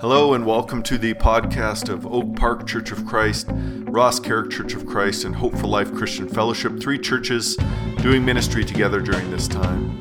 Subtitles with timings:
[0.00, 4.86] Hello and welcome to the podcast of Oak Park Church of Christ, Rosscarrock Church of
[4.86, 7.56] Christ, and Hope for Life Christian Fellowship, three churches
[7.98, 9.98] doing ministry together during this time.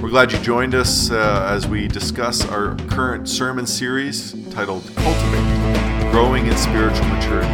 [0.00, 6.10] We're glad you joined us uh, as we discuss our current sermon series titled Cultivate
[6.10, 7.52] Growing in Spiritual Maturity.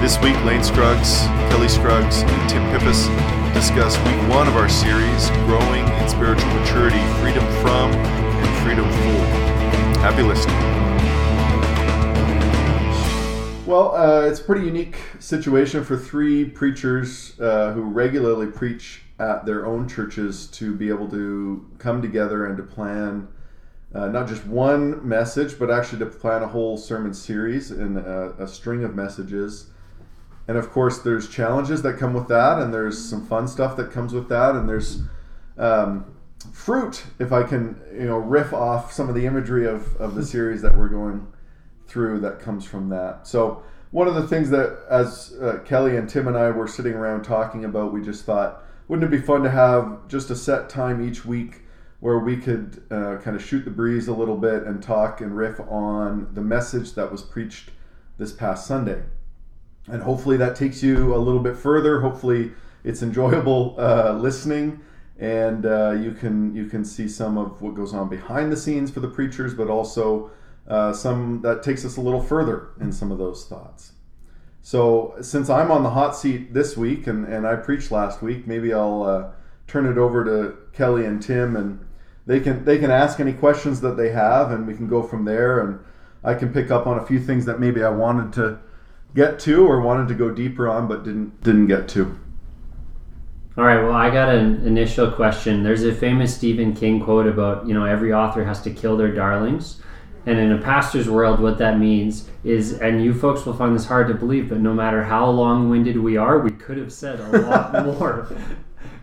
[0.00, 3.08] This week, Lane Scruggs, Kelly Scruggs, and Tim Pippas
[3.52, 9.47] discuss week one of our series, Growing in Spiritual Maturity Freedom from and Freedom for.
[10.00, 10.56] Happy listening.
[13.66, 19.44] Well, uh, it's a pretty unique situation for three preachers uh, who regularly preach at
[19.44, 23.26] their own churches to be able to come together and to plan
[23.92, 28.34] uh, not just one message, but actually to plan a whole sermon series and a,
[28.38, 29.70] a, string of messages.
[30.46, 33.90] And of course, there's challenges that come with that, and there's some fun stuff that
[33.90, 35.02] comes with that, and there's
[35.56, 36.04] um,
[36.52, 40.24] fruit, if I can, you know, riff off some of the imagery of, of the
[40.34, 41.26] series that we're going
[41.86, 43.26] through that comes from that.
[43.26, 46.92] So one of the things that, as uh, Kelly and Tim and I were sitting
[46.92, 50.68] around talking about, we just thought, wouldn't it be fun to have just a set
[50.68, 51.62] time each week
[52.00, 55.36] where we could uh, kind of shoot the breeze a little bit and talk and
[55.36, 57.70] riff on the message that was preached
[58.18, 59.02] this past Sunday.
[59.88, 62.00] And hopefully that takes you a little bit further.
[62.00, 62.52] Hopefully
[62.84, 64.80] it's enjoyable uh, listening
[65.18, 68.90] and uh, you can you can see some of what goes on behind the scenes
[68.90, 70.30] for the preachers, but also
[70.68, 73.92] uh, some that takes us a little further in some of those thoughts.
[74.62, 78.46] So since I'm on the hot seat this week and, and I preached last week,
[78.46, 79.30] maybe I'll uh,
[79.66, 81.84] turn it over to Kelly and Tim and
[82.26, 85.24] they can they can ask any questions that they have and we can go from
[85.24, 85.80] there and
[86.22, 88.58] I can pick up on a few things that maybe I wanted to
[89.14, 92.18] get to or wanted to go deeper on but didn't didn't get to.
[93.58, 95.64] All right, well, I got an initial question.
[95.64, 99.12] There's a famous Stephen King quote about, you know, every author has to kill their
[99.12, 99.82] darlings.
[100.26, 103.86] And in a pastor's world, what that means is, and you folks will find this
[103.86, 107.18] hard to believe, but no matter how long winded we are, we could have said
[107.18, 108.28] a lot more.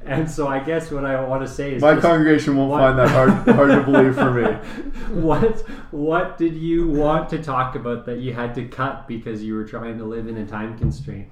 [0.05, 2.97] And so I guess what I want to say is my congregation won't what, find
[2.97, 4.43] that hard hard to believe for me.
[5.21, 5.61] What
[5.91, 9.65] what did you want to talk about that you had to cut because you were
[9.65, 11.27] trying to live in a time constraint?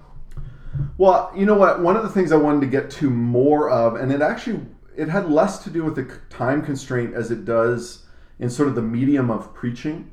[0.98, 1.82] Well, you know what?
[1.82, 4.62] One of the things I wanted to get to more of, and it actually
[4.96, 8.06] it had less to do with the time constraint as it does
[8.40, 10.12] in sort of the medium of preaching,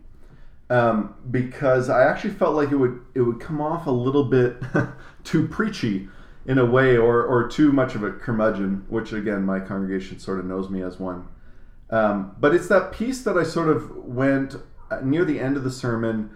[0.69, 4.57] um, because I actually felt like it would it would come off a little bit
[5.25, 6.09] too preachy
[6.47, 10.39] in a way, or or too much of a curmudgeon, which again my congregation sort
[10.39, 11.29] of knows me as one.
[11.91, 14.57] Um, but it's that piece that I sort of went
[14.91, 16.31] uh, near the end of the sermon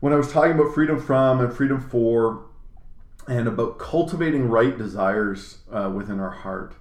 [0.00, 2.44] when I was talking about freedom from and freedom for
[3.28, 6.74] and about cultivating right desires uh, within our heart.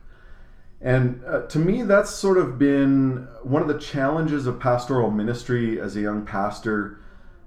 [0.82, 5.80] And uh, to me, that's sort of been one of the challenges of pastoral ministry
[5.80, 7.00] as a young pastor,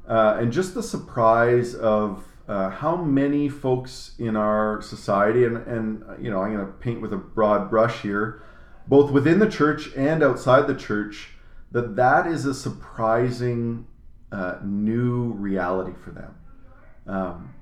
[0.09, 6.03] uh, and just the surprise of uh, how many folks in our society, and, and
[6.21, 8.43] you know, I'm going to paint with a broad brush here,
[8.87, 11.35] both within the church and outside the church,
[11.71, 13.87] that that is a surprising
[14.33, 16.35] uh, new reality for them.
[17.07, 17.55] Um,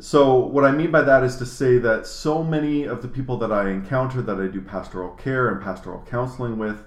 [0.00, 3.36] so, what I mean by that is to say that so many of the people
[3.38, 6.82] that I encounter that I do pastoral care and pastoral counseling with,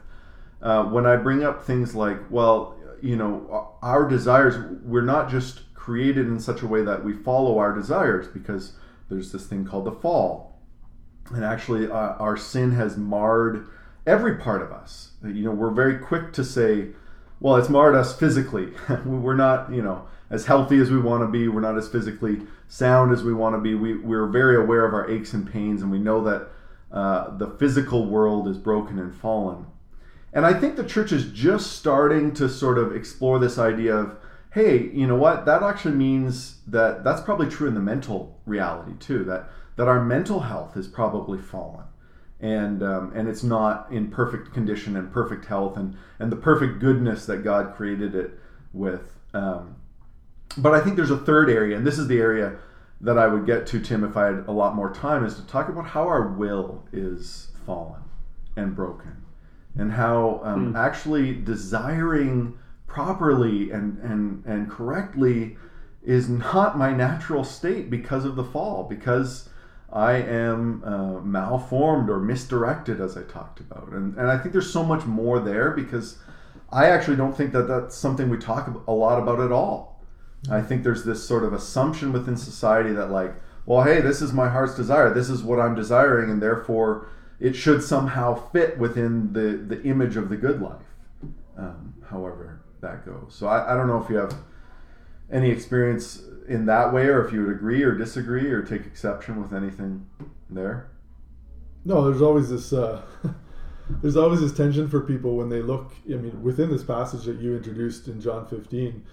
[0.61, 5.73] uh, when I bring up things like, well, you know, our desires, we're not just
[5.75, 8.73] created in such a way that we follow our desires because
[9.09, 10.59] there's this thing called the fall.
[11.31, 13.67] And actually, uh, our sin has marred
[14.07, 15.11] every part of us.
[15.23, 16.89] You know, we're very quick to say,
[17.45, 18.73] well, it's marred us physically.
[19.05, 21.47] we're not, you know, as healthy as we want to be.
[21.47, 23.75] We're not as physically sound as we want to be.
[23.75, 26.47] We, we're very aware of our aches and pains, and we know that
[26.91, 29.67] uh, the physical world is broken and fallen.
[30.33, 34.17] And I think the church is just starting to sort of explore this idea of,
[34.51, 35.45] hey, you know what?
[35.45, 39.23] That actually means that that's probably true in the mental reality too.
[39.23, 41.83] That that our mental health is probably fallen,
[42.39, 46.79] and um, and it's not in perfect condition and perfect health and and the perfect
[46.79, 48.39] goodness that God created it
[48.73, 49.17] with.
[49.33, 49.75] Um,
[50.57, 52.57] but I think there's a third area, and this is the area
[53.01, 55.45] that I would get to, Tim, if I had a lot more time, is to
[55.47, 58.01] talk about how our will is fallen
[58.55, 59.17] and broken,
[59.77, 60.77] and how um, mm.
[60.77, 62.57] actually desiring
[62.87, 65.57] properly and, and, and correctly
[66.01, 69.49] is not my natural state because of the fall, because
[69.95, 73.89] I am uh, malformed or misdirected, as I talked about.
[73.93, 76.17] And, and I think there's so much more there because
[76.69, 79.95] I actually don't think that that's something we talk a lot about at all
[80.49, 83.33] I think there's this sort of assumption within society that like,
[83.65, 85.13] well, hey, this is my heart's desire.
[85.13, 87.09] This is what I'm desiring, and therefore
[87.39, 90.85] it should somehow fit within the the image of the good life.
[91.57, 93.33] Um, however, that goes.
[93.35, 94.35] So I, I don't know if you have
[95.31, 99.41] any experience in that way, or if you would agree or disagree or take exception
[99.41, 100.05] with anything
[100.49, 100.91] there.
[101.83, 102.73] No, there's always this.
[102.73, 103.01] Uh,
[104.01, 105.93] there's always this tension for people when they look.
[106.07, 109.03] I mean, within this passage that you introduced in John 15,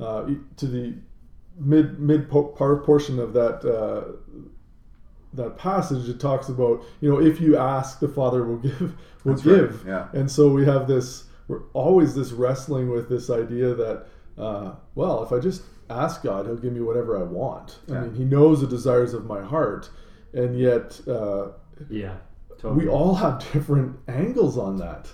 [0.00, 0.26] uh,
[0.56, 0.94] to the
[1.58, 4.12] mid mid part portion of that uh,
[5.34, 9.34] that passage, it talks about you know if you ask, the Father will give will
[9.34, 9.84] That's right, give.
[9.86, 10.08] yeah.
[10.12, 11.24] And so we have this.
[11.48, 14.06] We're always this wrestling with this idea that
[14.42, 17.78] uh, well, if I just ask God, He'll give me whatever I want.
[17.90, 19.90] I mean, He knows the desires of my heart,
[20.32, 21.00] and yet.
[21.08, 21.48] Uh,
[21.88, 22.16] Yeah.
[22.58, 22.84] Totally.
[22.86, 25.08] we all have different angles on that,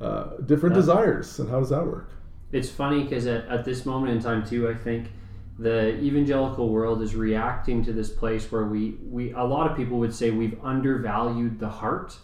[0.00, 0.80] uh, different Yeah.
[0.82, 2.08] desires, and how does that work?
[2.52, 5.10] It's funny because at, at this moment in time too, I think
[5.58, 9.98] the evangelical world is reacting to this place where we, we a lot of people
[9.98, 12.16] would say we've undervalued the heart.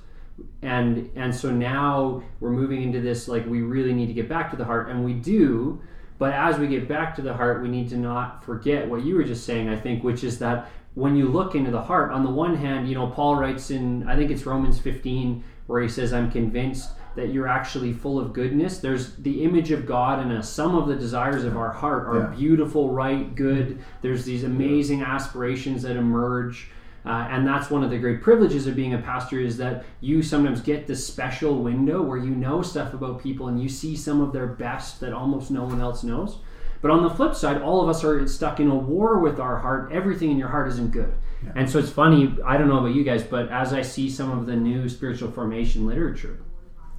[0.62, 4.50] And and so now we're moving into this like we really need to get back
[4.52, 5.80] to the heart and we do,
[6.20, 9.16] but as we get back to the heart, we need to not forget what you
[9.16, 12.24] were just saying, I think, which is that when you look into the heart, on
[12.24, 15.88] the one hand, you know, Paul writes in, I think it's Romans 15, where he
[15.88, 18.78] says, I'm convinced that you're actually full of goodness.
[18.80, 22.18] There's the image of God, and a, some of the desires of our heart are
[22.30, 22.36] Yeah.
[22.36, 23.78] beautiful, right, good.
[24.02, 26.70] There's these amazing aspirations that emerge.
[27.04, 30.22] Uh, and that's one of the great privileges of being a pastor is that you
[30.22, 34.20] sometimes get this special window where you know stuff about people and you see some
[34.20, 36.38] of their best that almost no one else knows.
[36.82, 39.58] But on the flip side, all of us are stuck in a war with our
[39.58, 39.92] heart.
[39.92, 41.12] Everything in your heart isn't good.
[41.54, 44.30] And so it's funny, I don't know about you guys, but as I see some
[44.38, 46.38] of the new spiritual formation literature,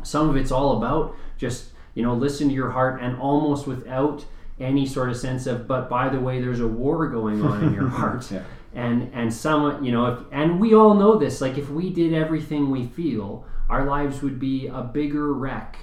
[0.04, 4.26] some of it's all about just, you know, listen to your heart and almost without
[4.60, 7.74] any sort of sense of, but by the way, there's a war going on in
[7.74, 8.30] your heart.
[8.32, 8.44] Yeah.
[8.74, 11.42] And and some, you know, if, and we all know this.
[11.42, 15.78] Like if we did everything we feel, our lives would be a bigger wreck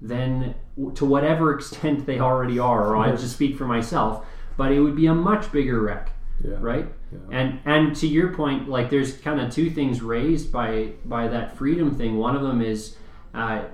[0.00, 0.54] than
[0.94, 2.88] to whatever extent they already are.
[2.88, 4.24] Or I just speak for myself,
[4.56, 6.56] but it would be a much bigger wreck Yeah.
[6.60, 7.38] right Yeah.
[7.38, 11.56] and and to your point like there's kind of two things raised by by that
[11.58, 12.96] freedom thing one of them is
[13.34, 13.64] uh,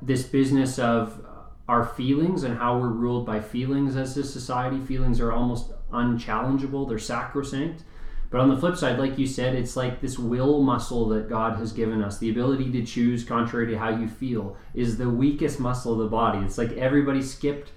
[0.00, 1.20] this business of
[1.68, 6.86] our feelings and how we're ruled by feelings as a society feelings are almost unchallengeable
[6.88, 7.82] they're sacrosanct
[8.30, 11.56] but on the flip side like you said it's like this will muscle that god
[11.58, 15.60] has given us the ability to choose contrary to how you feel is the weakest
[15.60, 16.44] muscle of the body.
[16.44, 17.72] It's like everybody skipped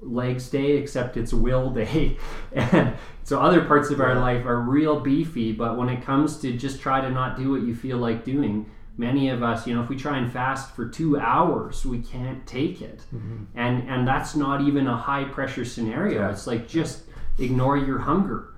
[0.00, 2.16] legs day except it's will day.
[2.52, 2.94] And
[3.24, 6.80] so other parts of our life are real beefy but when it comes to just
[6.80, 9.88] try to not do what you feel like doing many of us you know if
[9.88, 13.02] we try and fast for two hours we can't take it.
[13.14, 13.44] Mm-hmm.
[13.54, 16.20] And and that's not even a high pressure scenario.
[16.20, 16.30] Yeah.
[16.30, 17.04] it's like just
[17.38, 18.54] ignore your hunger.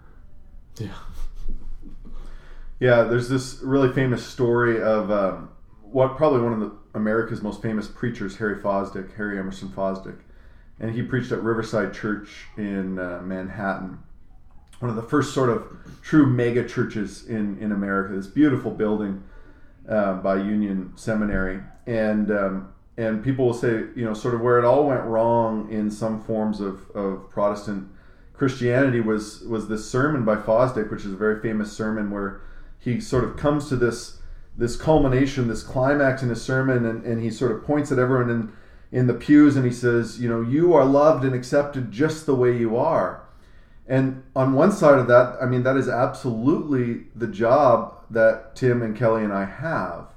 [0.77, 0.89] Yeah.
[2.85, 5.49] Yeah, there's this really famous story of um,
[5.81, 10.19] what probably one of the America's most famous preachers, Harry Fosdick, Harry Emerson Fosdick,
[10.79, 12.29] and he preached at Riverside Church
[12.59, 14.01] in uh, Manhattan,
[14.81, 15.67] one of the first sort of
[16.03, 18.17] true mega churches in in America.
[18.17, 19.23] This beautiful building
[19.89, 24.59] uh, by Union Seminary, and um, and people will say, you know, sort of where
[24.59, 27.89] it all went wrong in some forms of, of Protestant
[28.35, 32.43] Christianity was was this sermon by Fosdick, which is a very famous sermon where
[32.85, 34.19] he sort of comes to this
[34.57, 38.31] this culmination, this climax in his sermon, and, and he sort of points at everyone
[38.31, 38.53] in
[38.93, 42.35] in the pews and he says, you know, you are loved and accepted just the
[42.35, 43.25] way you are.
[43.89, 48.83] And on one side of that, I mean, that is absolutely the job that Tim
[48.83, 50.15] and Kelly and I have,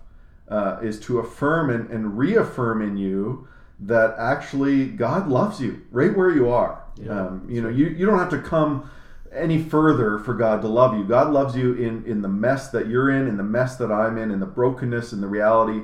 [0.48, 3.48] uh, is to affirm and, and reaffirm in you
[3.80, 6.84] that actually God loves you right where you are.
[6.98, 7.20] Yeah.
[7.20, 8.90] Um, you know, you, you don't have to come
[9.38, 11.04] any further for God to love you.
[11.04, 14.18] God loves you in, in the mess that you're in, in the mess that I'm
[14.18, 15.82] in, in the brokenness and the reality.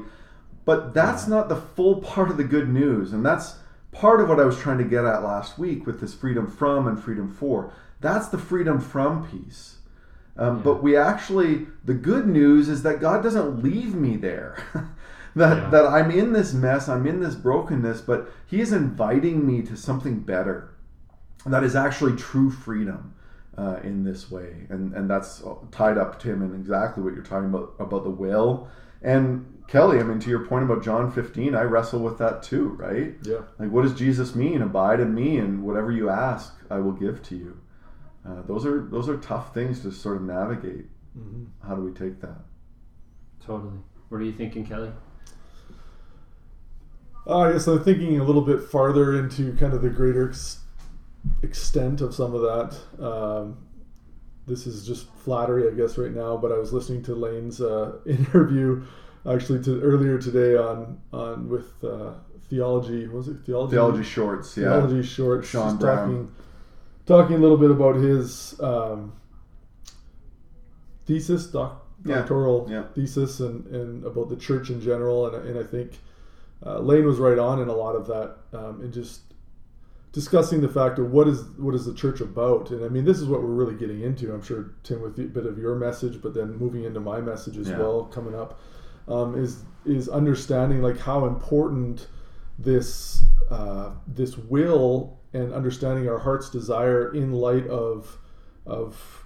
[0.66, 3.14] But that's not the full part of the good news.
[3.14, 3.56] And that's
[3.92, 6.88] part of what I was trying to get at last week with this freedom from
[6.88, 7.72] and freedom for.
[8.02, 9.78] That's the freedom from piece.
[10.36, 14.58] Um, But we actually, the good news is that God doesn't leave me there.
[15.36, 15.70] that, Yeah.
[15.70, 19.78] that I'm in this mess, I'm in this brokenness, but He is inviting me to
[19.78, 20.70] something better.
[21.46, 23.14] That is actually true freedom
[23.58, 24.66] uh, in this way.
[24.70, 28.68] And, and that's tied up, Tim, in exactly what you're talking about about the will.
[29.02, 32.70] And Kelly, I mean, to your point about John 15, I wrestle with that too,
[32.70, 33.16] right?
[33.24, 33.40] Yeah.
[33.60, 34.62] Like, what does Jesus mean?
[34.62, 37.60] Abide in me, and whatever you ask, I will give to you.
[38.26, 40.86] Uh, those are those are tough things to sort of navigate.
[41.18, 41.48] Mhm.
[41.68, 42.40] How do we take that?
[43.46, 43.74] totally
[44.08, 44.90] what are you thinking kelly
[47.28, 50.63] Uh, I guess I'm thinking a little bit farther into kind of the greater ex-
[51.44, 53.06] extent of some of that.
[53.06, 53.58] Um,
[54.48, 56.38] this is just flattery, I guess, right now.
[56.38, 58.86] But I was listening to Lane's uh, interview
[59.30, 62.14] actually to earlier today on on with uh,
[62.50, 63.08] theology.
[63.08, 63.72] Was it theology?
[63.76, 64.64] Theology shorts, yeah.
[64.66, 65.48] Theology shorts.
[65.50, 65.98] Sean Brown.
[65.98, 66.32] talking
[67.06, 69.14] talking a little bit about his um,
[71.06, 72.84] thesis, doc, Yeah, doctoral yeah.
[72.96, 75.28] thesis, and, and about the church in general.
[75.28, 76.00] And, and I think
[76.66, 79.22] uh, Lane was right on in a lot of that, um, and just
[80.14, 82.72] discussing the fact of what is what is the church about.
[82.72, 84.34] And I mean, this is what we're really getting into.
[84.34, 87.58] I'm sure Tim, with a bit of your message, but then moving into my message
[87.58, 87.80] as Yeah.
[87.80, 88.60] well coming up,
[89.10, 92.08] um, is is understanding like how important
[92.58, 98.18] this uh, this will and understanding our heart's desire in light of
[98.66, 99.26] of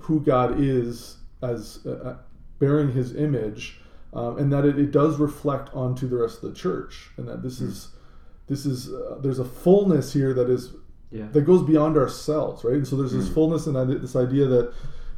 [0.00, 2.16] who God is as uh, uh,
[2.58, 3.80] bearing His image,
[4.12, 7.42] um, and that it, it does reflect onto the rest of the church, and that
[7.42, 7.88] this is
[8.46, 10.72] this is uh, there's a fullness here that is
[11.10, 11.28] Yeah.
[11.32, 12.74] that goes beyond ourselves, right?
[12.74, 14.72] And so there's this fullness and this idea that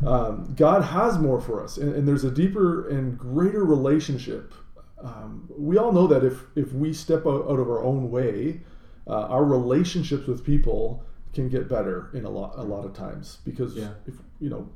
[0.07, 4.55] um, God has more for us, and, and there's a deeper and greater relationship.
[5.03, 8.61] Um, we all know that if if we step out, out of our own way,
[9.07, 11.03] uh, our relationships with people
[11.35, 13.91] can get better in a lot a lot of times because Yeah.
[14.07, 14.69] if you know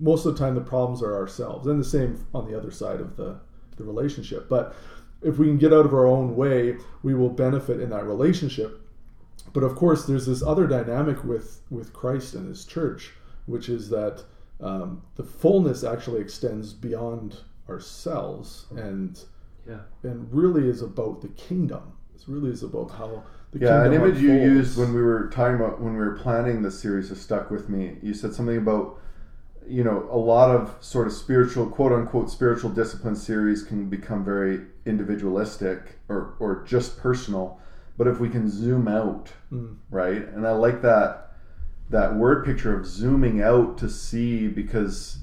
[0.00, 3.00] most of the time the problems are ourselves and the same on the other side
[3.00, 3.36] of the
[3.76, 4.74] the relationship but
[5.22, 8.80] if we can get out of our own way we will benefit in that relationship
[9.52, 13.12] but of course there's this other dynamic with with christ and his church
[13.46, 14.24] which is that
[14.60, 17.36] um, the fullness actually extends beyond
[17.68, 19.20] ourselves and
[19.68, 19.80] Yeah.
[20.02, 24.08] and really is about the kingdom it really is about how the Yeah, an kingdom
[24.08, 27.20] image you used when we were talking about when we were planning this series has
[27.20, 27.96] stuck with me.
[28.02, 28.98] You said something about
[29.68, 34.24] you know a lot of sort of spiritual quote unquote spiritual discipline series can become
[34.24, 37.60] very individualistic or or just personal.
[37.98, 39.76] But if we can zoom out, Mm.
[39.90, 40.28] right?
[40.34, 41.32] And I like that
[41.88, 45.18] that word picture of zooming out to see because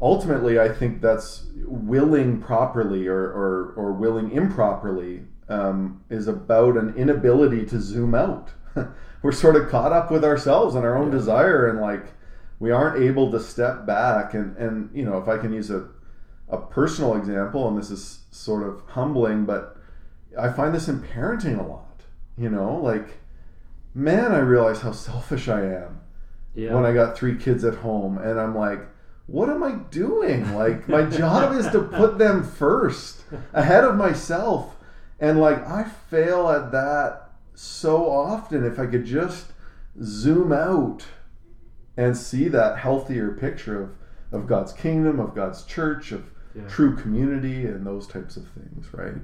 [0.00, 6.94] ultimately I think that's willing properly or, or, or willing improperly um, is about an
[6.96, 8.50] inability to zoom out.
[9.22, 11.18] We're sort of caught up with ourselves and our own Yeah.
[11.18, 12.06] desire and like
[12.62, 15.88] we aren't able to step back and, and you know if I can use a,
[16.48, 19.76] a personal example and this is sort of humbling but
[20.38, 21.96] I find this in parenting a lot
[22.38, 23.08] you know like
[23.94, 26.00] man I realize how selfish I am
[26.54, 26.74] Yeah.
[26.74, 28.80] when I got three kids at home, and I'm like,
[29.26, 30.54] what am I doing?
[30.54, 34.76] Like, my job is to put them first ahead of myself.
[35.20, 38.64] And like, I fail at that so often.
[38.64, 39.46] If I could just
[40.02, 41.04] zoom out
[41.96, 46.66] and see that healthier picture of, of God's kingdom, of God's church, of Yeah.
[46.68, 49.14] true community, and those types of things, right?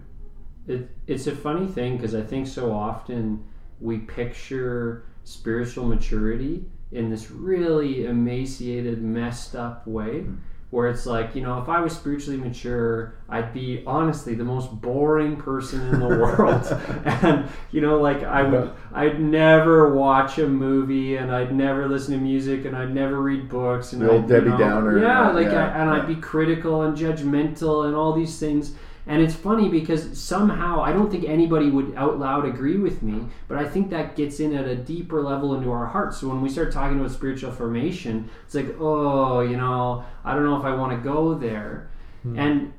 [0.67, 3.45] It, it's a funny thing because I think so often
[3.81, 10.21] we picture spiritual maturity in this really emaciated, messed up way.
[10.21, 10.35] Hmm.
[10.71, 14.71] Where it's like, you know, if I was spiritually mature, I'd be honestly the most
[14.83, 16.67] boring person in the world.
[17.07, 22.13] and, you know, like I would, I'd never watch a movie and I'd never listen
[22.13, 23.95] to music and I'd never read books.
[23.95, 26.07] And The old I'd, you Debbie know, Downer, Yeah, yeah, like, yeah, I, and I'd
[26.07, 28.75] be critical and judgmental and all these things.
[29.09, 33.27] And it's funny because somehow I don't think anybody would out loud agree with me,
[33.49, 36.19] but I think that gets in at a deeper level into our hearts.
[36.19, 40.45] So when we start talking about spiritual formation, it's like, oh, you know, I don't
[40.45, 41.91] know if I want to go there.
[42.23, 42.38] Hmm.
[42.38, 42.73] And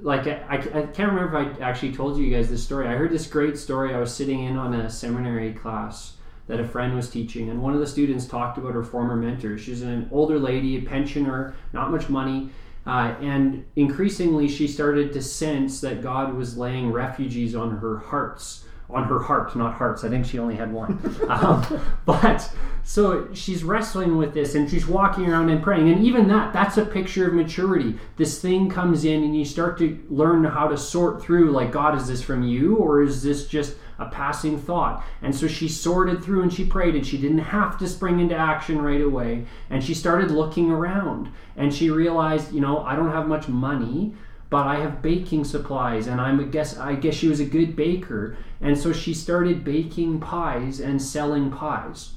[0.00, 2.88] like, I, I I can't remember if I actually told you guys this story.
[2.88, 3.94] I heard this great story.
[3.94, 7.74] I was sitting in on a seminary class that a friend was teaching, and one
[7.74, 9.58] of the students talked about her former mentor.
[9.58, 12.50] She's an older lady, a pensioner, not much money.
[12.86, 18.64] Uh, and increasingly, she started to sense that God was laying refugees on her hearts,
[18.90, 20.04] on her heart, not hearts.
[20.04, 20.98] I think she only had one.
[21.28, 21.64] um,
[22.04, 25.88] but so she's wrestling with this, and she's walking around and praying.
[25.88, 27.98] And even that—that's a picture of maturity.
[28.16, 31.52] This thing comes in, and you start to learn how to sort through.
[31.52, 35.04] Like, God, is this from you, or is this just a passing thought.
[35.22, 38.36] And so she sorted through and she prayed and she didn't have to spring into
[38.36, 39.46] action right away.
[39.70, 44.14] And she started looking around and she realized, you know, I don't have much money,
[44.50, 47.76] but I have baking supplies and I'm a guess I guess she was a good
[47.76, 48.36] baker.
[48.60, 52.12] And so she started baking pies and selling pies.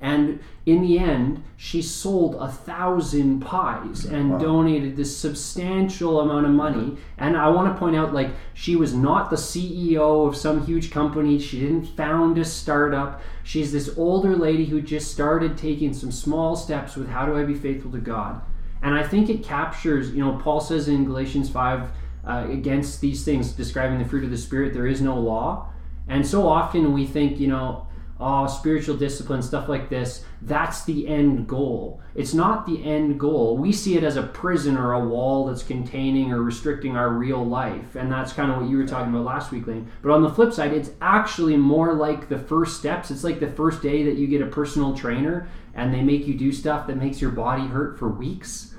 [0.00, 4.38] And in the end, she sold a thousand pies and Wow.
[4.38, 6.96] donated this substantial amount of money.
[7.18, 10.90] And I want to point out, like, she was not the CEO of some huge
[10.90, 11.38] company.
[11.38, 13.20] She didn't found a startup.
[13.42, 17.44] She's this older lady who just started taking some small steps with how do I
[17.44, 18.40] be faithful to God.
[18.82, 21.90] And I think it captures, you know, Paul says in Galatians 5,
[22.26, 25.68] uh, against these things, describing the fruit of the Spirit, there is no law.
[26.08, 27.85] And so often we think, you know,
[28.18, 32.00] oh, spiritual discipline, stuff like this, that's the end goal.
[32.14, 33.56] It's not the end goal.
[33.56, 37.44] We see it as a prison or a wall that's containing or restricting our real
[37.44, 37.94] life.
[37.94, 39.90] And that's kind of what you were talking about last week, Lane.
[40.02, 43.10] But on the flip side, it's actually more like the first steps.
[43.10, 46.34] It's like the first day that you get a personal trainer and they make you
[46.34, 48.74] do stuff that makes your body hurt for weeks.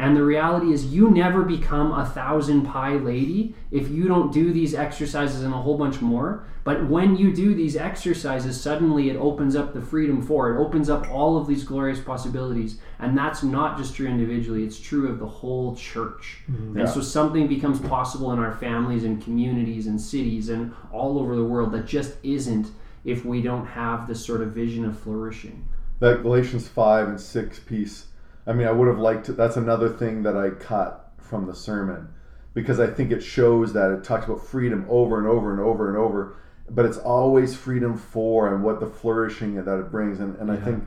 [0.00, 4.50] And the reality is, you never become a thousand pie lady if you don't do
[4.50, 6.46] these exercises and a whole bunch more.
[6.64, 10.88] But when you do these exercises, suddenly it opens up the freedom for it, opens
[10.88, 12.78] up all of these glorious possibilities.
[12.98, 16.38] And that's not just true individually, it's true of the whole church.
[16.50, 16.78] Mm-hmm.
[16.78, 16.94] And yeah.
[16.94, 21.44] so something becomes possible in our families and communities and cities and all over the
[21.44, 22.68] world that just isn't
[23.04, 25.68] if we don't have this sort of vision of flourishing.
[25.98, 28.06] That Galatians 5 and 6 piece
[28.46, 31.54] I mean, I would have liked to, that's another thing that I cut from the
[31.54, 32.08] sermon
[32.54, 35.88] because I think it shows that it talks about freedom over and over and over
[35.88, 36.36] and over,
[36.68, 40.20] but it's always freedom for and what the flourishing that it brings.
[40.20, 40.54] And, and yeah.
[40.54, 40.84] I think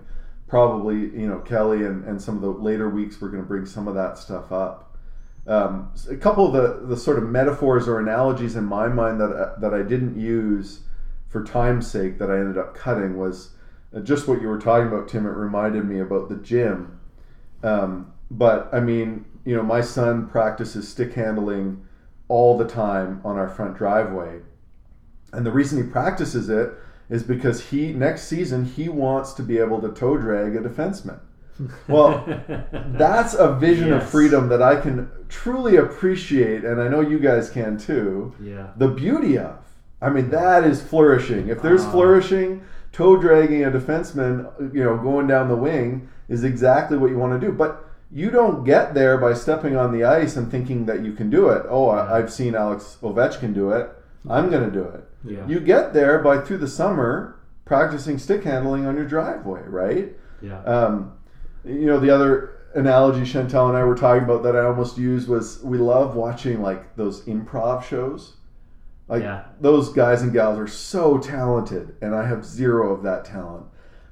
[0.47, 3.65] probably, you know, Kelly and, and some of the later weeks, we're going to bring
[3.65, 4.97] some of that stuff up.
[5.45, 9.57] Um, a couple of the, the sort of metaphors or analogies in my mind that,
[9.59, 10.81] that I didn't use
[11.27, 13.51] for time's sake that I ended up cutting was
[14.03, 15.25] just what you were talking about, Tim.
[15.25, 16.99] It reminded me about the gym
[17.63, 21.85] um, but I mean, you know, my son practices stick handling
[22.27, 24.39] all the time on our front driveway.
[25.31, 26.71] And the reason he practices it
[27.09, 31.19] is because he next season he wants to be able to toe drag a defenseman.
[31.87, 32.25] Well,
[32.71, 34.03] that's a vision yes.
[34.03, 38.33] of freedom that I can truly appreciate, and I know you guys can too.
[38.41, 38.71] Yeah.
[38.77, 39.59] The beauty of.
[40.01, 41.49] I mean, that is flourishing.
[41.49, 42.63] If there's uh, flourishing,
[42.93, 47.39] toe dragging a defenseman, you know, going down the wing, is exactly what you want
[47.39, 47.51] to do.
[47.51, 51.29] But you don't get there by stepping on the ice and thinking that you can
[51.29, 51.65] do it.
[51.67, 53.89] Oh, I, have seen Alex Ovechkin do it.
[54.29, 55.03] I'm going to do it.
[55.25, 55.47] Yeah.
[55.47, 60.13] You get there by through the summer practicing stick handling on your driveway, right?
[60.41, 60.61] Yeah.
[60.63, 61.17] Um,
[61.65, 65.27] you know, the other analogy Chantel and I were talking about that I almost used
[65.27, 68.35] was we love watching like those improv shows.
[69.07, 69.45] Like yeah.
[69.59, 73.65] those guys and gals are so talented, and I have zero of that talent.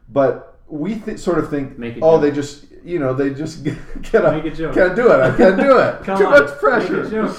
[0.09, 2.21] But we th- sort of think, oh, joke.
[2.21, 3.63] they just, you know, they just
[4.01, 4.43] get, up.
[4.43, 4.73] Make a joke.
[4.73, 5.19] Can't do it.
[5.19, 6.03] I can't do it.
[6.05, 6.31] Too on.
[6.31, 7.33] much pressure.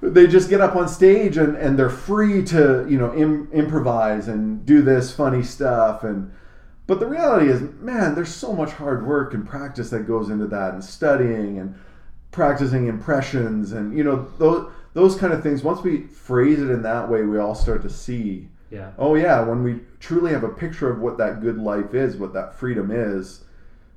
[0.00, 4.28] They just get up on stage and, and they're free to, you know, Im- improvise
[4.28, 6.04] and do this funny stuff.
[6.04, 6.30] And
[6.86, 10.46] but the reality is, man, there's so much hard work and practice that goes into
[10.48, 11.74] that, and studying and
[12.30, 15.62] practicing impressions, and you know those those kind of things.
[15.62, 18.90] Once we phrase it in that way, we all start to see yeah.
[18.98, 22.32] Oh yeah, when we truly have a picture of what that good life is, what
[22.32, 23.44] that freedom is,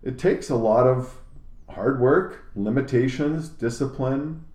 [0.03, 1.15] it takes a lot of
[1.67, 4.45] hard work, limitations, discipline.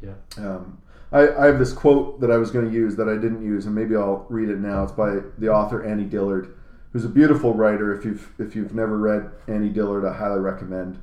[0.00, 0.14] Yeah.
[0.36, 3.42] Um, I, I have this quote that I was going to use that I didn't
[3.42, 4.84] use, and maybe I'll read it now.
[4.84, 6.56] It's by the author Annie Dillard,
[6.92, 7.92] who's a beautiful writer.
[7.92, 11.00] If you've if you've never read Annie Dillard, I highly recommend.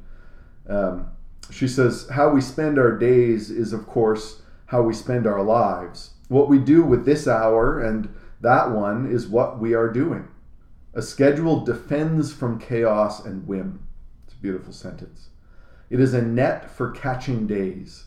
[0.70, 1.10] Um,
[1.52, 4.42] she says, "How we spend our days is, of course,
[4.74, 6.16] how we spend our lives.
[6.30, 10.28] What we do with this hour and that one is what we are doing.
[10.96, 13.88] A schedule defends from chaos and whim.
[14.26, 15.30] It's a beautiful sentence.
[15.92, 18.06] It is a net for catching days.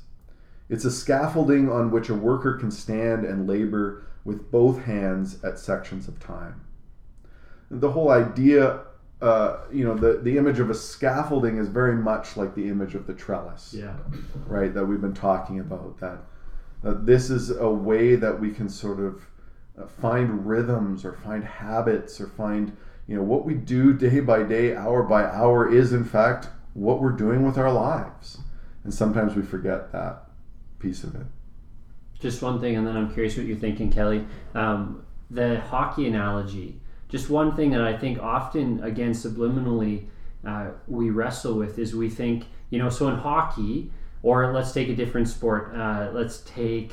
[0.68, 5.60] It's a scaffolding on which a worker can stand and labor with both hands at
[5.60, 6.62] sections of time.
[7.70, 8.80] The whole idea,
[9.22, 12.96] uh, you know, the, the image of a scaffolding is very much like the image
[12.96, 13.72] of the trellis.
[13.72, 13.94] Yeah.
[14.46, 15.98] Right, that we've been talking about.
[16.00, 16.18] That,
[16.82, 19.26] that this is a way that we can sort of
[19.78, 24.42] uh, find rhythms or find habits or find you know what we do day by
[24.42, 28.38] day hour by hour is in fact what we're doing with our lives.
[28.84, 30.28] And sometimes we forget that
[30.78, 31.26] piece of it.
[32.20, 34.26] Just one thing and then i'm curious what you're thinking kelly.
[34.54, 36.80] Um, the hockey analogy.
[37.08, 40.06] Just one thing that i think often again subliminally
[40.46, 43.90] uh, we wrestle with is we think you know so in hockey
[44.26, 46.92] or let's take a different sport uh, let's take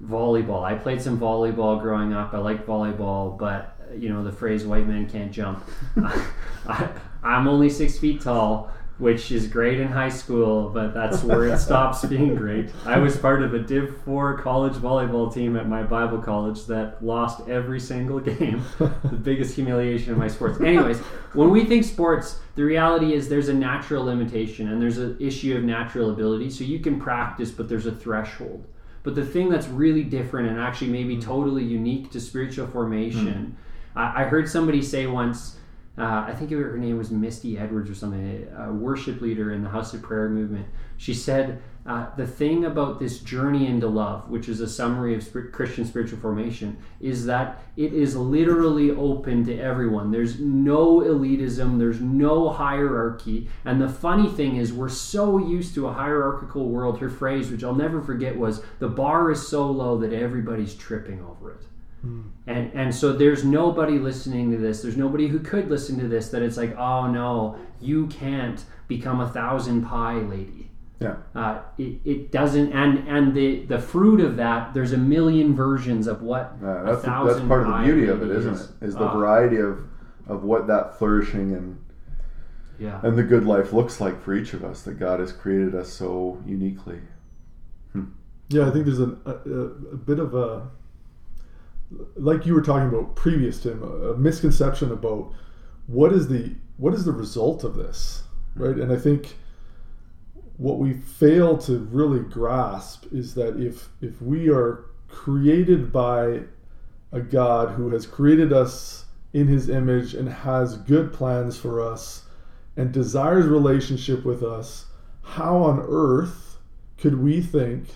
[0.00, 0.62] volleyball.
[0.62, 2.32] I played some volleyball growing up.
[2.32, 5.68] I liked volleyball, but you know the phrase "white man can't jump."
[6.68, 6.88] I,
[7.24, 11.58] am only six feet tall, which is great in high school, but that's where it
[11.58, 12.70] stops being great.
[12.84, 17.04] I was part of a Div 4 college volleyball team at my Bible college that
[17.04, 18.62] lost every single game.
[18.78, 18.88] the
[19.22, 20.60] biggest humiliation of my sports.
[20.60, 20.98] Anyways,
[21.32, 25.56] when we think sports, the reality is there's a natural limitation and there's an issue
[25.56, 26.50] of natural ability.
[26.50, 28.66] So you can practice, but there's a threshold.
[29.04, 31.22] But the thing that's really different and actually maybe mm.
[31.22, 33.98] totally unique to spiritual formation, mm.
[33.98, 35.56] I, I, heard somebody say once,
[35.98, 39.70] uh, I think her name was Misty Edwards or something, a worship leader in the
[39.70, 40.66] House of Prayer movement.
[40.96, 45.22] She said uh, the thing about this journey into love, which is a summary of
[45.24, 50.10] sp- Christian spiritual formation, is that it is literally open to everyone.
[50.10, 53.48] There's no elitism, there's no hierarchy.
[53.64, 56.98] And the funny thing is, we're so used to a hierarchical world.
[56.98, 61.24] Her phrase, which I'll never forget, was the bar is so low that everybody's tripping
[61.24, 61.62] over it.
[62.02, 64.82] And and so there's nobody listening to this.
[64.82, 69.20] There's nobody who could listen to this that it's like, oh no, you can't become
[69.20, 70.70] a thousand pie lady.
[71.00, 71.16] Yeah.
[71.34, 76.06] Uh, it, it doesn't and and the the fruit of that there's a million versions
[76.06, 78.54] of what Uh, a that's, thousand that's part of the beauty of it, lady isn't
[78.54, 78.60] is.
[78.80, 78.86] it?
[78.86, 79.80] Is the Ah, variety of,
[80.26, 81.78] of what that flourishing and,
[82.80, 83.00] Yeah.
[83.02, 85.88] and the good life looks like for each of us, that God has created us
[85.88, 87.00] so uniquely.
[88.50, 89.32] Yeah, I think there's a, a,
[89.92, 90.68] a bit of a,
[92.16, 95.32] like you were talking about previous, a, a misconception about
[95.86, 98.22] what is the what is the result of this,
[98.54, 98.76] right?
[98.76, 99.36] And I think
[100.56, 106.42] what we fail to really grasp is that if if we are created by
[107.10, 112.24] a God who has created us in His image and has good plans for us
[112.76, 114.86] and desires relationship with us,
[115.22, 116.58] how on earth
[116.98, 117.88] could we think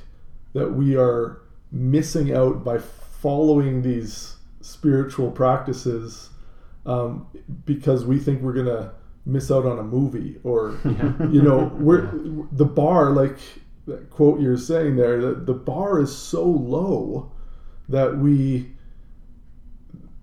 [0.55, 2.79] that we are missing out by
[3.23, 6.31] following these spiritual practices
[6.85, 7.27] um,
[7.65, 8.93] because we think we're gonna
[9.25, 10.77] miss out on a movie or
[11.31, 12.11] you know we're
[12.51, 13.39] the bar like
[13.87, 17.31] that quote you're saying there that the bar is so low
[17.89, 18.73] that we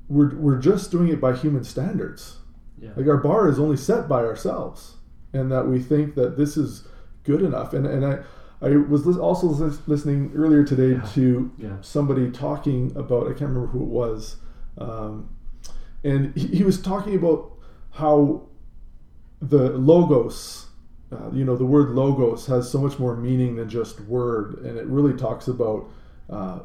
[0.09, 2.37] we're, we're just doing it by human standards.
[2.81, 2.91] Yeah.
[2.95, 4.95] like our bar is only set by ourselves
[5.33, 6.87] and that we think that this is
[7.23, 7.73] good enough.
[7.73, 8.19] And and i
[8.61, 11.01] i was also lis- listening earlier today Yeah.
[11.13, 11.77] to Yeah.
[11.81, 14.37] somebody talking about i can't remember who it was
[14.77, 15.29] um,
[16.03, 17.51] and he, he was talking about
[17.91, 18.43] how
[19.41, 20.67] the logos
[21.11, 24.77] uh, you know the word logos has so much more meaning than just word and
[24.77, 25.89] it really talks about
[26.29, 26.59] uh,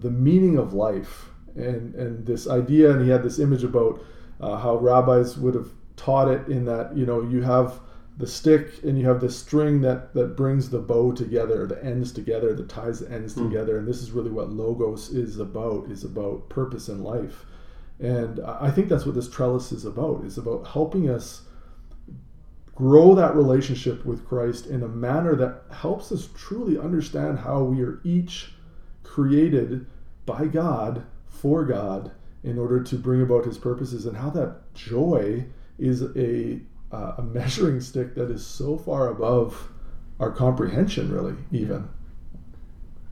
[0.00, 1.26] the meaning of life
[1.56, 4.00] and and this idea and he had this image about
[4.40, 7.80] uh, how rabbis would have taught it in that you know you have
[8.18, 12.12] the stick and you have this string that that brings the bow together the ends
[12.12, 13.48] together that ties the ends hmm.
[13.48, 13.78] together.
[13.78, 17.46] And this is really what logos is about is about purpose in life.
[18.00, 20.24] And I I think that's what this trellis is about.
[20.24, 21.42] It's about helping us
[22.74, 27.82] grow that relationship with Christ in a manner that helps us truly understand how we
[27.82, 28.54] are each
[29.02, 29.86] created
[30.24, 35.44] by God for God in order to bring about His purposes, and how that joy
[35.78, 36.60] is a
[36.92, 39.70] uh, a measuring stick that is so far above
[40.20, 41.88] our comprehension, really, even.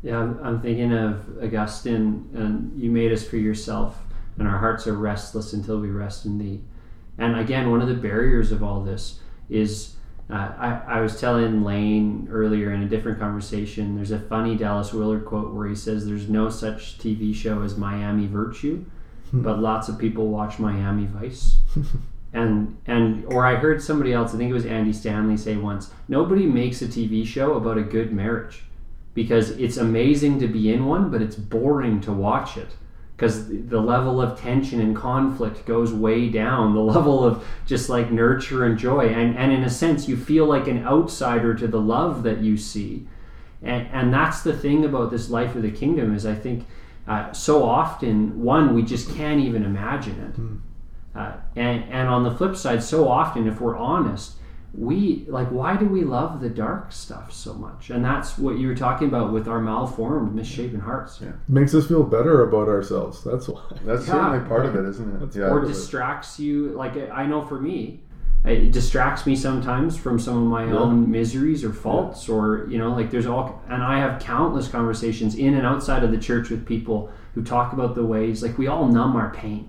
[0.03, 4.03] Yeah, I'm, I'm thinking of Augustine, and you made us for yourself,
[4.39, 6.63] and our hearts are restless until we rest in thee.
[7.19, 9.97] And again, one of the barriers of all this is
[10.31, 14.93] uh, I, I was telling Lane earlier in a different conversation, there's a funny Dallas
[14.93, 18.85] Willard quote where he says, There's no such TV show as Miami Virtue,
[19.33, 21.59] but lots of people watch Miami Vice.
[22.33, 25.91] and and or I heard somebody else, I think it was Andy Stanley, say once,
[26.09, 28.63] nobody makes a TV show about a good marriage
[29.15, 32.69] because it's amazing to be in one, but it's boring to watch it
[33.17, 36.75] because the level of tension and conflict goes way down.
[36.75, 40.47] The level of just like nurture and joy, and and in a sense, you feel
[40.47, 43.09] like an outsider to the love that you see,
[43.63, 46.67] and and that's the thing about this life of the kingdom is I think
[47.09, 50.70] uh, so often one we just can't even imagine it.
[51.15, 54.35] Uh, and and on the flip side, so often, if we're honest,
[54.73, 57.91] we like why do we love the dark stuff so much?
[57.91, 61.19] And that's what you were talking about with our malformed, misshapen hearts.
[61.21, 61.33] Yeah.
[61.49, 63.25] Makes us feel better about ourselves.
[63.25, 63.61] That's why.
[63.85, 64.13] That's Yeah.
[64.15, 65.37] certainly part of it, isn't it?
[65.37, 65.47] Yeah.
[65.47, 65.69] Or of it.
[65.69, 66.69] distracts you.
[66.71, 68.01] Like I know for me,
[68.45, 70.79] it distracts me sometimes from some of my Yeah.
[70.79, 73.61] own miseries or faults, or you know, like there's all.
[73.69, 77.73] And I have countless conversations in and outside of the church with people who talk
[77.73, 79.67] about the ways like we all numb our pain.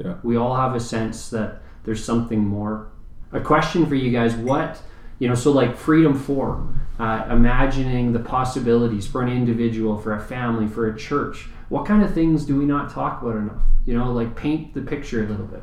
[0.00, 0.14] Yeah.
[0.22, 2.90] we all have a sense that there's something more.
[3.32, 4.80] A question for you guys: What
[5.18, 5.34] you know?
[5.34, 6.66] So like freedom for
[6.98, 11.48] uh, imagining the possibilities for an individual, for a family, for a church.
[11.68, 13.62] What kind of things do we not talk about enough?
[13.86, 15.62] You know, like paint the picture a little bit.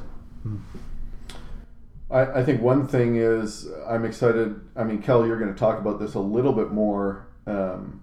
[2.09, 4.59] I, I think one thing is I'm excited.
[4.75, 8.01] I mean, Kel, you're going to talk about this a little bit more um,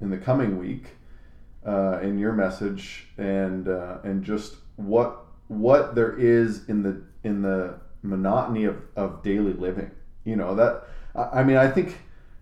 [0.00, 0.86] in the coming week
[1.66, 5.24] uh, in your message, and uh, and just what
[5.58, 9.90] what there is in the in the monotony of, of daily living.
[10.24, 10.84] You know that
[11.14, 11.98] I mean I think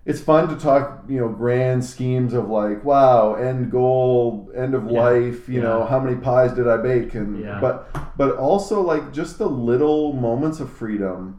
[0.07, 4.91] it's fun to talk, you know, grand schemes of like, wow, end goal, end of
[4.91, 5.03] Yeah.
[5.03, 7.61] life, you know, how many pies did I bake, and Yeah.
[7.61, 11.39] but but also like just the little moments of freedom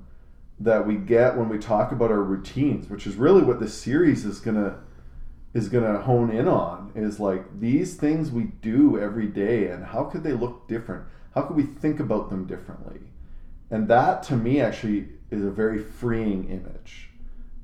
[0.59, 4.25] that we get when we talk about our routines, which is really what this series
[4.25, 4.75] is gonna
[5.53, 10.03] is gonna hone in on is like these things we do every day and how
[10.03, 11.03] could they look different?
[11.33, 12.99] How could we think about them differently?
[13.69, 17.09] And that to me actually is a very freeing image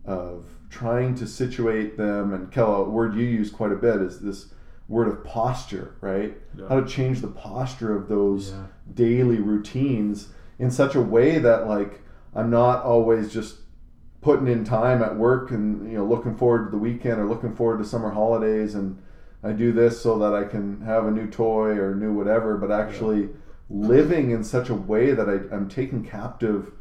[0.06, 4.20] of trying to situate them and Kel, a word you use quite a bit is
[4.20, 4.54] this
[4.88, 6.38] word of posture, right?
[6.58, 6.70] Yeah.
[6.70, 8.64] How to change the posture of those Yeah.
[8.94, 12.02] daily routines in such a way that like
[12.34, 13.62] I'm not always just
[14.22, 17.54] putting in time at work and you know looking forward to the weekend or looking
[17.54, 18.98] forward to summer holidays and
[19.44, 22.72] I do this so that I can have a new toy or new whatever, but
[22.72, 23.30] actually
[23.70, 26.72] living in such a way that I, I'm taking captive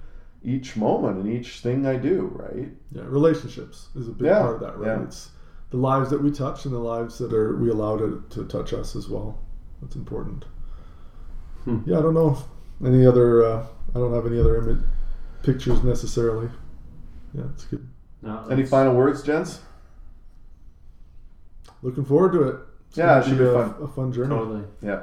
[0.42, 2.68] each moment and each thing I do, right?
[2.92, 4.98] Yeah, relationships is a big Yeah, part of that, right?
[4.98, 5.02] yeah.
[5.04, 5.30] It's
[5.70, 8.72] the lives that we touch and the lives that are we allow to, to touch
[8.72, 9.38] us as well.
[9.82, 10.44] That's important.
[11.64, 11.80] Hmm.
[11.84, 12.30] Yeah, I don't know
[12.80, 13.44] if any other.
[13.44, 14.84] Uh, I don't have any other image
[15.42, 16.48] pictures necessarily.
[17.34, 17.86] Yeah, it's good.
[18.22, 19.60] No, Any final words, gents?
[21.82, 22.56] Looking forward to it.
[22.88, 23.74] It's Yeah, it should be a, fun.
[23.82, 24.28] a fun journey.
[24.30, 24.64] Totally.
[24.82, 25.02] Yeah.